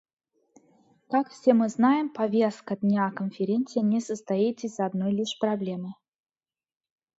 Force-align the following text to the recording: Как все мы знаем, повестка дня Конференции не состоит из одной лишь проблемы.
Как 1.11 1.29
все 1.29 1.53
мы 1.53 1.69
знаем, 1.69 2.09
повестка 2.09 2.75
дня 2.75 3.11
Конференции 3.11 3.81
не 3.81 3.99
состоит 4.01 4.63
из 4.63 4.79
одной 4.79 5.11
лишь 5.11 5.37
проблемы. 5.39 5.89